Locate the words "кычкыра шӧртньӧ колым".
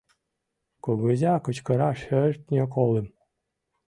1.45-3.07